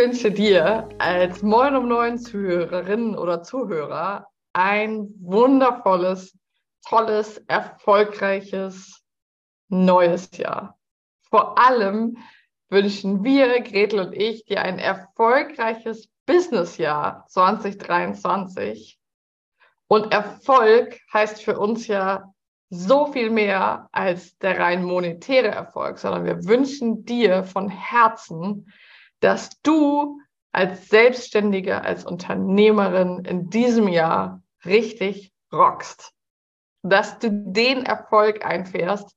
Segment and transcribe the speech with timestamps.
[0.00, 6.38] wünsche dir als Moin um Neun Zuhörerin oder Zuhörer ein wundervolles,
[6.88, 9.02] tolles, erfolgreiches
[9.68, 10.78] neues Jahr.
[11.28, 12.16] Vor allem
[12.70, 18.98] wünschen wir, Gretel und ich, dir ein erfolgreiches Businessjahr 2023.
[19.86, 22.32] Und Erfolg heißt für uns ja
[22.70, 28.72] so viel mehr als der rein monetäre Erfolg, sondern wir wünschen dir von Herzen,
[29.20, 30.20] dass du
[30.52, 36.12] als Selbstständige, als Unternehmerin in diesem Jahr richtig rockst.
[36.82, 39.16] Dass du den Erfolg einfährst,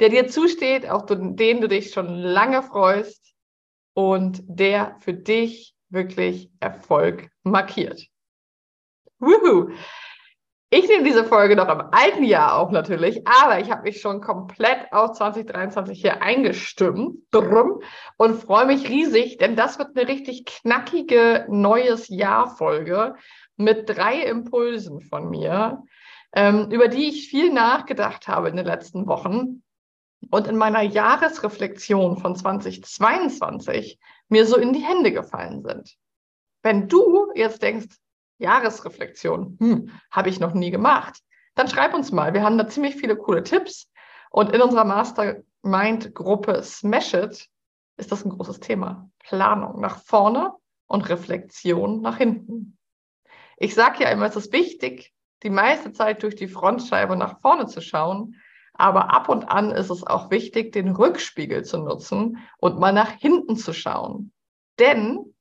[0.00, 3.34] der dir zusteht, auf den du dich schon lange freust
[3.94, 8.06] und der für dich wirklich Erfolg markiert.
[9.18, 9.72] Woohoo!
[10.74, 14.22] Ich nehme diese Folge noch im alten Jahr auf natürlich, aber ich habe mich schon
[14.22, 17.82] komplett auf 2023 hier eingestimmt drum,
[18.16, 23.16] und freue mich riesig, denn das wird eine richtig knackige neues Jahr Folge
[23.58, 25.82] mit drei Impulsen von mir,
[26.34, 29.62] ähm, über die ich viel nachgedacht habe in den letzten Wochen
[30.30, 33.98] und in meiner Jahresreflexion von 2022
[34.30, 35.98] mir so in die Hände gefallen sind.
[36.62, 37.98] Wenn du jetzt denkst,
[38.42, 41.20] Jahresreflexion, hm, habe ich noch nie gemacht,
[41.54, 42.34] dann schreib uns mal.
[42.34, 43.90] Wir haben da ziemlich viele coole Tipps.
[44.30, 47.48] Und in unserer Mastermind-Gruppe Smash It
[47.98, 49.10] ist das ein großes Thema.
[49.18, 50.52] Planung nach vorne
[50.86, 52.78] und Reflexion nach hinten.
[53.58, 57.66] Ich sage ja immer, es ist wichtig, die meiste Zeit durch die Frontscheibe nach vorne
[57.66, 58.36] zu schauen.
[58.74, 63.10] Aber ab und an ist es auch wichtig, den Rückspiegel zu nutzen und mal nach
[63.10, 64.32] hinten zu schauen.
[64.78, 65.34] Denn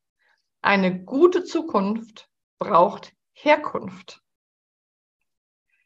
[0.62, 2.30] eine gute Zukunft
[2.62, 4.22] braucht Herkunft.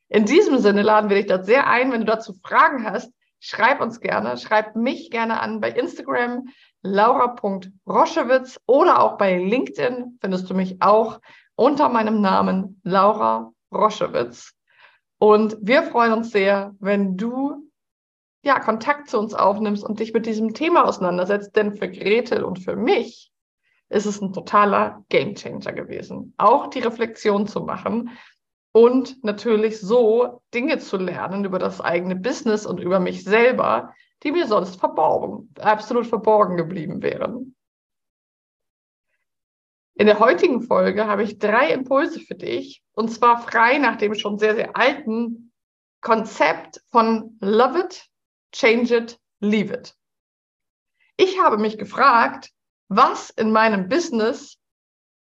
[0.10, 1.92] In diesem Sinne laden wir dich dort sehr ein.
[1.92, 6.50] Wenn du dazu Fragen hast, schreib uns gerne, schreib mich gerne an bei Instagram
[6.82, 11.22] laura.roschewitz oder auch bei LinkedIn findest du mich auch
[11.56, 14.54] unter meinem Namen Laura Roschewitz.
[15.18, 17.72] Und wir freuen uns sehr, wenn du
[18.44, 22.60] ja Kontakt zu uns aufnimmst und dich mit diesem Thema auseinandersetzt, denn für Gretel und
[22.60, 23.32] für mich
[23.90, 26.34] ist es ein totaler Gamechanger gewesen.
[26.38, 28.12] Auch die Reflexion zu machen
[28.72, 33.94] und natürlich so Dinge zu lernen über das eigene Business und über mich selber,
[34.24, 37.56] die mir sonst verborgen, absolut verborgen geblieben wären.
[39.94, 44.14] In der heutigen Folge habe ich drei Impulse für dich und zwar frei nach dem
[44.14, 45.54] schon sehr, sehr alten
[46.02, 48.06] Konzept von Love it,
[48.52, 49.96] Change it, Leave it.
[51.18, 52.52] Ich habe mich gefragt,
[52.88, 54.58] was in meinem Business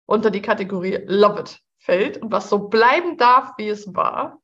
[0.06, 4.40] unter die Kategorie Love It fällt und was so bleiben darf, wie es war.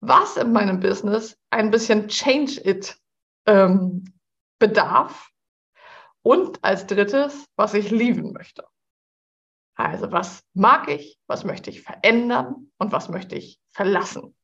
[0.00, 2.96] Was in meinem Business ein bisschen Change It
[3.46, 4.04] ähm,
[4.58, 5.30] bedarf.
[6.22, 8.66] Und als drittes, was ich lieben möchte.
[9.74, 14.36] Also was mag ich, was möchte ich verändern und was möchte ich verlassen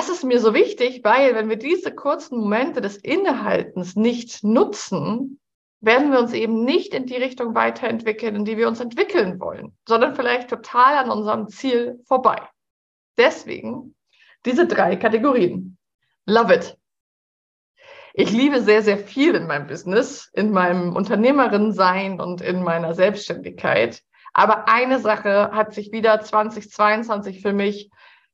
[0.00, 5.38] das ist mir so wichtig, weil wenn wir diese kurzen Momente des Innehaltens nicht nutzen,
[5.82, 9.76] werden wir uns eben nicht in die Richtung weiterentwickeln, in die wir uns entwickeln wollen,
[9.86, 12.40] sondern vielleicht total an unserem Ziel vorbei.
[13.18, 13.94] Deswegen
[14.46, 15.76] diese drei Kategorien.
[16.24, 16.78] Love it.
[18.14, 24.02] Ich liebe sehr, sehr viel in meinem Business, in meinem Unternehmerin-Sein und in meiner Selbstständigkeit.
[24.32, 27.90] Aber eine Sache hat sich wieder 2022 für mich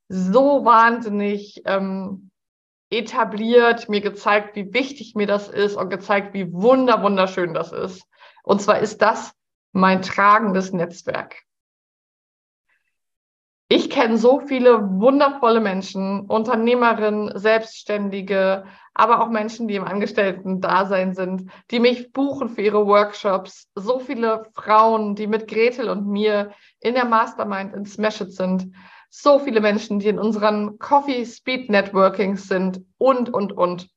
[0.08, 2.30] so wahnsinnig ähm,
[2.90, 8.04] etabliert, mir gezeigt, wie wichtig mir das ist und gezeigt, wie wunder, wunderschön das ist.
[8.42, 9.32] Und zwar ist das
[9.72, 11.36] mein tragendes Netzwerk.
[13.68, 21.50] Ich kenne so viele wundervolle Menschen, Unternehmerinnen, Selbstständige, aber auch Menschen, die im Angestellten-Dasein sind,
[21.72, 23.68] die mich buchen für ihre Workshops.
[23.74, 28.72] So viele Frauen, die mit Gretel und mir in der Mastermind in Smash It sind
[29.10, 33.88] so viele Menschen, die in unseren Coffee Speed Networkings sind und, und, und.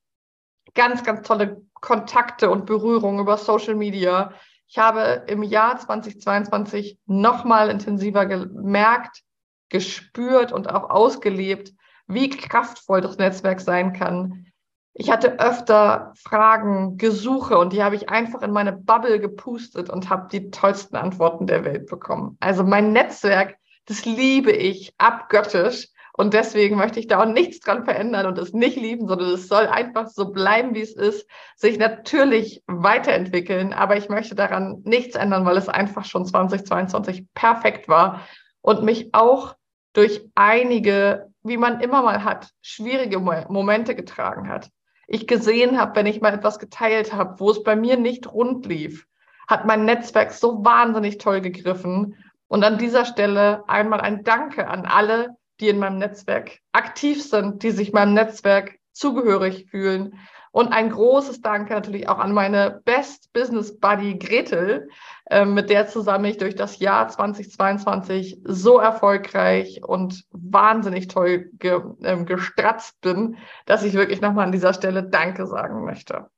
[0.76, 4.34] Ganz, ganz tolle Kontakte und Berührungen über Social Media.
[4.68, 9.24] Ich habe im Jahr 2022 nochmal intensiver gemerkt,
[9.70, 11.74] gespürt und auch ausgelebt,
[12.08, 14.46] wie kraftvoll das Netzwerk sein kann.
[14.94, 20.10] Ich hatte öfter Fragen, Gesuche und die habe ich einfach in meine Bubble gepustet und
[20.10, 22.36] habe die tollsten Antworten der Welt bekommen.
[22.40, 23.56] Also mein Netzwerk
[23.90, 25.88] das liebe ich abgöttisch.
[26.14, 29.48] Und deswegen möchte ich da auch nichts dran verändern und es nicht lieben, sondern es
[29.48, 31.26] soll einfach so bleiben, wie es ist,
[31.56, 33.72] sich natürlich weiterentwickeln.
[33.72, 38.28] Aber ich möchte daran nichts ändern, weil es einfach schon 2022 perfekt war
[38.62, 39.56] und mich auch
[39.94, 44.70] durch einige, wie man immer mal hat, schwierige Momente getragen hat.
[45.08, 48.66] ich gesehen habe, wenn ich mal etwas geteilt habe, wo es bei mir nicht rund
[48.66, 49.08] lief,
[49.48, 52.16] hat mein Netzwerk so wahnsinnig toll gegriffen.
[52.50, 57.64] Und an dieser Stelle einmal ein Danke an alle, die in meinem Netzwerk aktiv sind,
[57.64, 60.20] die sich meinem Netzwerk zugehörig fühlen
[60.52, 64.90] und ein großes Danke natürlich auch an meine Best Business Buddy Gretel,
[65.30, 71.82] äh, mit der zusammen ich durch das Jahr 2022 so erfolgreich und wahnsinnig toll ge
[72.02, 73.38] äh, gestratzt bin,
[73.68, 76.30] dass ich wirklich nochmal an dieser Stelle Danke sagen möchte.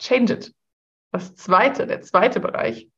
[0.00, 0.54] Change it.
[1.12, 2.88] Das zweite, der zweite Bereich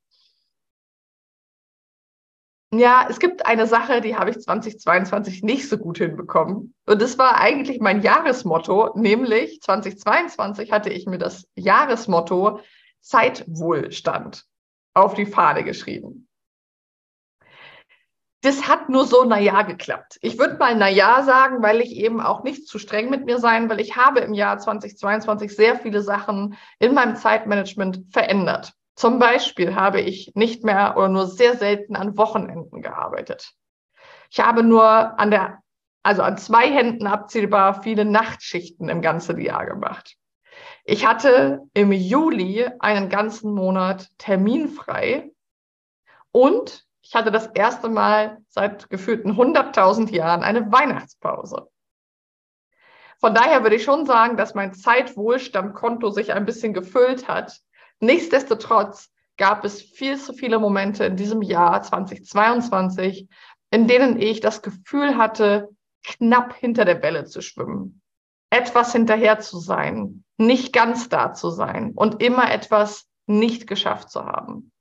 [2.72, 6.74] ja, es gibt eine Sache, die habe ich 2022 nicht so gut hinbekommen.
[6.86, 12.60] Und das war eigentlich mein Jahresmotto, nämlich 2022 hatte ich mir das Jahresmotto
[13.00, 14.44] Zeitwohlstand
[14.94, 16.28] auf die Fahne geschrieben.
[18.42, 20.18] Das hat nur so naja geklappt.
[20.22, 23.68] Ich würde mal naja sagen, weil ich eben auch nicht zu streng mit mir sein,
[23.68, 28.72] weil ich habe im Jahr 2022 sehr viele Sachen in meinem Zeitmanagement verändert.
[29.00, 33.54] Zum Beispiel habe ich nicht mehr oder nur sehr selten an Wochenenden gearbeitet.
[34.30, 34.84] Ich habe nur
[35.18, 35.62] an der,
[36.02, 40.16] also an zwei Händen abzählbar viele Nachtschichten im ganzen Jahr gemacht.
[40.84, 45.30] Ich hatte im Juli einen ganzen Monat terminfrei
[46.30, 51.70] und ich hatte das erste Mal seit gefühlten 100.000 Jahren eine Weihnachtspause.
[53.18, 57.62] Von daher würde ich schon sagen, dass mein Zeitwohlstandkonto sich ein bisschen gefüllt hat
[58.00, 63.28] Nichtsdestotrotz gab es viel zu viele Momente in diesem Jahr 2022,
[63.70, 65.68] in denen ich das Gefühl hatte,
[66.02, 68.00] knapp hinter der Welle zu schwimmen,
[68.50, 74.24] etwas hinterher zu sein, nicht ganz da zu sein und immer etwas nicht geschafft zu
[74.24, 74.72] haben.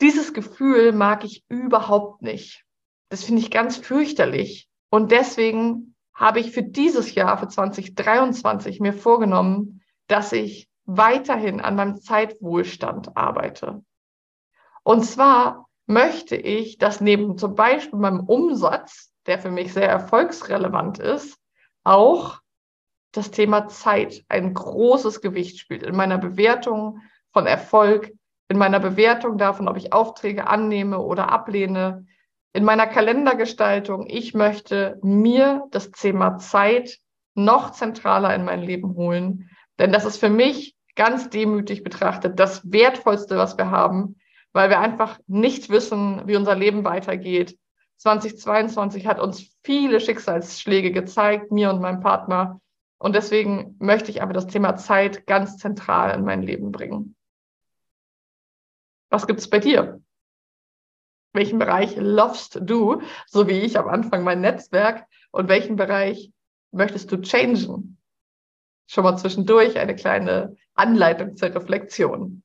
[0.00, 2.64] Dieses Gefühl mag ich überhaupt nicht.
[3.10, 4.68] Das finde ich ganz fürchterlich.
[4.88, 11.76] Und deswegen habe ich für dieses Jahr, für 2023, mir vorgenommen, dass ich weiterhin an
[11.76, 13.82] meinem Zeitwohlstand arbeite.
[14.82, 20.98] Und zwar möchte ich, dass neben zum Beispiel meinem Umsatz, der für mich sehr erfolgsrelevant
[20.98, 21.38] ist,
[21.84, 22.40] auch
[23.12, 27.00] das Thema Zeit ein großes Gewicht spielt in meiner Bewertung
[27.32, 28.12] von Erfolg,
[28.48, 32.06] in meiner Bewertung davon, ob ich Aufträge annehme oder ablehne,
[32.52, 34.06] in meiner Kalendergestaltung.
[34.08, 36.98] Ich möchte mir das Thema Zeit
[37.34, 42.70] noch zentraler in mein Leben holen, denn das ist für mich ganz demütig betrachtet das
[42.70, 44.16] Wertvollste, was wir haben,
[44.52, 47.58] weil wir einfach nicht wissen, wie unser Leben weitergeht.
[47.98, 52.60] 2022 hat uns viele Schicksalsschläge gezeigt, mir und meinem Partner.
[52.98, 57.16] Und deswegen möchte ich einfach das Thema Zeit ganz zentral in mein Leben bringen.
[59.10, 60.00] Was gibt es bei dir?
[61.32, 65.06] Welchen Bereich lovest du, so wie ich am Anfang mein Netzwerk?
[65.30, 66.32] Und welchen Bereich
[66.72, 67.98] möchtest du changen?
[68.86, 72.42] Schon mal zwischendurch eine kleine Anleitung zur Reflexion.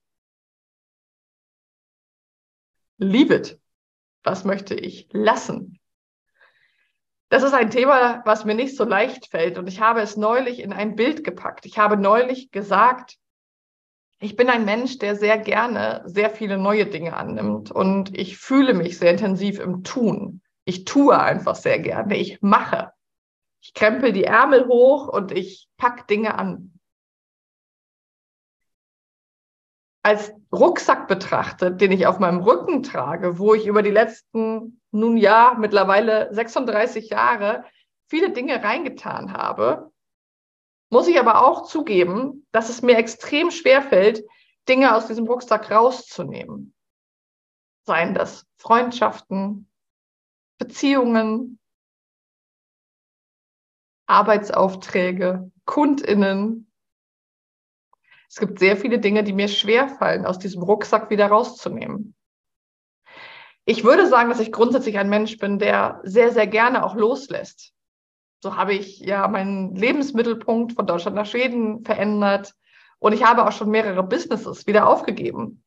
[2.97, 3.59] Leave it.
[4.23, 5.79] Was möchte ich lassen?
[7.29, 9.57] Das ist ein Thema, was mir nicht so leicht fällt.
[9.57, 11.65] Und ich habe es neulich in ein Bild gepackt.
[11.65, 13.17] Ich habe neulich gesagt,
[14.19, 17.71] ich bin ein Mensch, der sehr gerne sehr viele neue Dinge annimmt.
[17.71, 20.41] Und ich fühle mich sehr intensiv im Tun.
[20.65, 22.15] Ich tue einfach sehr gerne.
[22.17, 22.91] Ich mache.
[23.61, 26.74] Ich krempel die Ärmel hoch und ich pack Dinge an.
[30.05, 35.17] Als Rucksack betrachtet, den ich auf meinem Rücken trage, wo ich über die letzten, nun
[35.17, 37.65] ja, mittlerweile 36 Jahre
[38.07, 39.91] viele Dinge reingetan habe,
[40.91, 44.23] muss ich aber auch zugeben, dass es mir extrem schwer fällt,
[44.69, 46.75] Dinge aus diesem Rucksack rauszunehmen.
[47.87, 49.67] Seien das Freundschaften,
[50.59, 51.57] Beziehungen,
[54.05, 56.71] Arbeitsaufträge, Kundinnen,
[58.29, 62.15] es gibt sehr viele Dinge, die mir schwerfallen, aus diesem Rucksack wieder rauszunehmen.
[63.65, 67.73] Ich würde sagen, dass ich grundsätzlich ein Mensch bin, der sehr, sehr gerne auch loslässt.
[68.43, 72.53] So habe ich ja meinen Lebensmittelpunkt von Deutschland nach Schweden verändert
[72.99, 75.63] und ich habe auch schon mehrere Businesses wieder aufgegeben.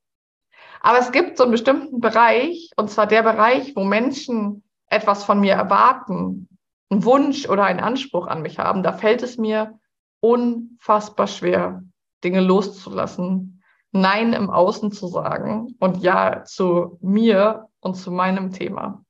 [0.80, 5.40] Aber es gibt so einen bestimmten Bereich, und zwar der Bereich, wo Menschen etwas von
[5.40, 6.48] mir erwarten,
[6.90, 8.82] einen Wunsch oder einen Anspruch an mich haben.
[8.82, 9.78] Da fällt es mir
[10.20, 11.82] unfassbar schwer,
[12.24, 19.04] Dinge loszulassen, Nein im Außen zu sagen und Ja zu mir und zu meinem Thema.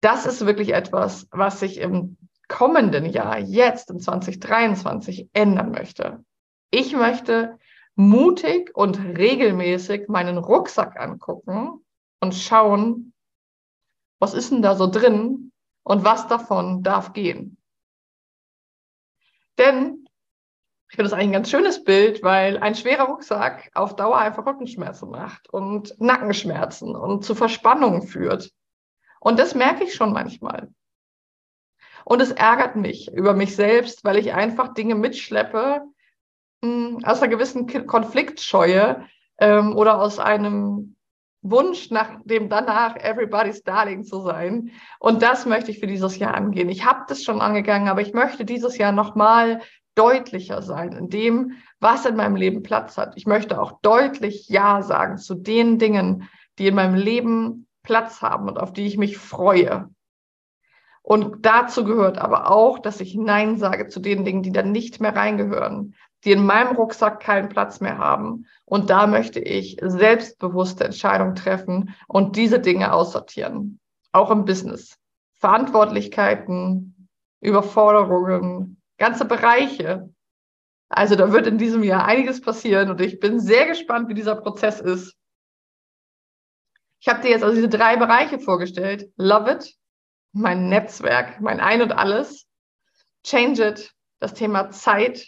[0.00, 2.16] Das ist wirklich etwas, was sich im
[2.48, 6.24] kommenden Jahr, jetzt in 2023, ändern möchte.
[6.70, 7.58] Ich möchte
[7.94, 11.84] mutig und regelmäßig meinen Rucksack angucken
[12.20, 13.12] und schauen,
[14.18, 15.52] was ist denn da so drin
[15.82, 17.58] und was davon darf gehen.
[19.58, 19.99] Denn
[20.90, 24.44] ich finde das eigentlich ein ganz schönes Bild, weil ein schwerer Rucksack auf Dauer einfach
[24.44, 28.50] Rückenschmerzen macht und Nackenschmerzen und zu Verspannungen führt.
[29.20, 30.68] Und das merke ich schon manchmal.
[32.04, 35.82] Und es ärgert mich über mich selbst, weil ich einfach Dinge mitschleppe
[36.62, 39.06] mh, hm, aus einer gewissen Konfliktscheue
[39.38, 40.96] ähm, oder aus einem
[41.42, 44.72] Wunsch nach dem danach Everybody's Darling zu sein.
[44.98, 46.68] Und das möchte ich für dieses Jahr angehen.
[46.68, 49.60] Ich habe das schon angegangen, aber ich möchte dieses Jahr nochmal
[49.94, 53.14] deutlicher sein in dem, was in meinem Leben Platz hat.
[53.16, 56.28] Ich möchte auch deutlich Ja sagen zu den Dingen,
[56.58, 59.88] die in meinem Leben Platz haben und auf die ich mich freue.
[61.02, 65.00] Und dazu gehört aber auch, dass ich Nein sage zu den Dingen, die dann nicht
[65.00, 65.94] mehr reingehören,
[66.24, 68.46] die in meinem Rucksack keinen Platz mehr haben.
[68.64, 73.80] Und da möchte ich selbstbewusste Entscheidungen treffen und diese Dinge aussortieren.
[74.12, 74.98] Auch im Business.
[75.34, 77.08] Verantwortlichkeiten,
[77.40, 80.14] Überforderungen, ganze Bereiche.
[80.88, 84.36] Also da wird in diesem Jahr einiges passieren und ich bin sehr gespannt, wie dieser
[84.36, 85.16] Prozess ist.
[87.00, 89.10] Ich habe dir jetzt also diese drei Bereiche vorgestellt.
[89.16, 89.74] Love it,
[90.32, 92.46] mein Netzwerk, mein Ein und Alles.
[93.24, 95.26] Change it, das Thema Zeit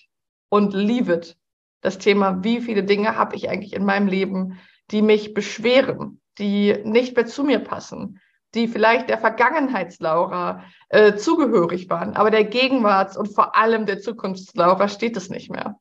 [0.50, 1.37] und leave it,
[1.81, 4.61] das Thema, wie viele Dinge habe ich eigentlich in meinem Leben,
[4.91, 8.21] die mich beschweren, die nicht mehr zu mir passen,
[8.54, 14.88] die vielleicht der Vergangenheitslaura äh, zugehörig waren, aber der Gegenwarts- und vor allem der Zukunftslaura
[14.88, 15.80] steht es nicht mehr.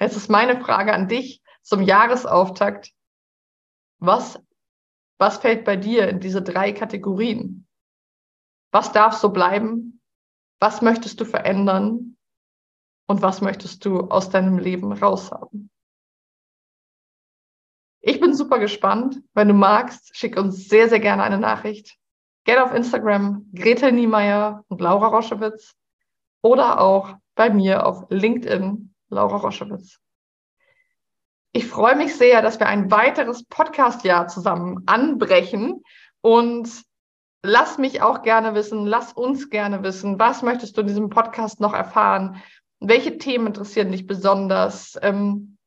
[0.00, 2.92] Jetzt ist meine Frage an dich zum Jahresauftakt.
[4.00, 4.40] Was,
[5.18, 7.66] was fällt bei dir in diese drei Kategorien?
[8.70, 10.00] Was darf so bleiben?
[10.60, 12.16] Was möchtest du verändern?
[13.06, 15.70] Und was möchtest du aus deinem Leben raushaben?
[18.00, 19.20] Ich bin super gespannt.
[19.34, 21.96] Wenn du magst, schick uns sehr, sehr gerne eine Nachricht.
[22.44, 25.74] Gerne auf Instagram Gretel Niemeyer und Laura Roschewitz
[26.40, 29.98] oder auch bei mir auf LinkedIn Laura Roschewitz.
[31.52, 35.82] Ich freue mich sehr, dass wir ein weiteres Podcast-Jahr zusammen anbrechen
[36.20, 36.82] und
[37.42, 41.60] lass mich auch gerne wissen, lass uns gerne wissen, was möchtest du in diesem Podcast
[41.60, 42.42] noch erfahren?
[42.80, 44.96] Welche Themen interessieren dich besonders?
[45.02, 45.57] Ähm,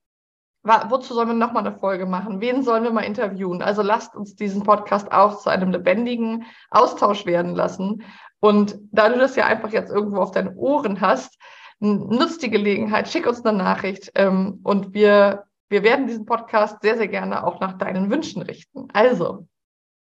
[0.63, 2.41] wozu sollen wir nochmal eine Folge machen?
[2.41, 3.61] Wen sollen wir mal interviewen?
[3.61, 8.03] Also lasst uns diesen Podcast auch zu einem lebendigen Austausch werden lassen.
[8.39, 11.37] Und da du das ja einfach jetzt irgendwo auf deinen Ohren hast,
[11.79, 16.97] nutzt die Gelegenheit, schick uns eine Nachricht ähm, und wir, wir werden diesen Podcast sehr,
[16.97, 18.87] sehr gerne auch nach deinen Wünschen richten.
[18.93, 19.47] Also,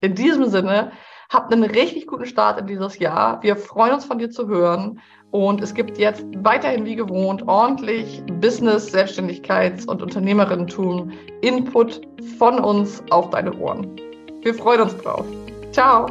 [0.01, 0.91] in diesem Sinne,
[1.29, 3.41] Habt einen richtig guten Start in dieses Jahr.
[3.43, 4.99] Wir freuen uns von dir zu hören.
[5.29, 12.01] Und es gibt jetzt weiterhin wie gewohnt ordentlich Business, Selbstständigkeits- und Unternehmerinnentum Input
[12.39, 13.95] von uns auf deine Ohren.
[14.41, 15.25] Wir freuen uns drauf.
[15.71, 16.07] Ciao.